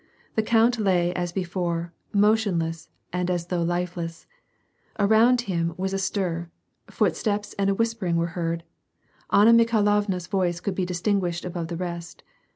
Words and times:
The 0.33 0.41
count 0.41 0.79
lay 0.79 1.13
as 1.13 1.31
before, 1.31 1.93
motionless, 2.11 2.89
and 3.13 3.29
as 3.29 3.45
though 3.45 3.61
lifeless. 3.61 4.25
Around 4.97 5.41
him 5.41 5.67
there 5.67 5.75
was 5.77 5.93
a 5.93 5.99
stir; 5.99 6.49
footsteps 6.89 7.53
and 7.59 7.69
a 7.69 7.75
whispering 7.75 8.15
were 8.15 8.33
heard: 8.33 8.63
Anna 9.31 9.53
Mikhai 9.53 9.79
lovna's 9.83 10.25
voice 10.25 10.59
could 10.59 10.73
be 10.73 10.87
distinguished 10.87 11.45
above 11.45 11.67
the 11.67 11.77
rest. 11.77 12.23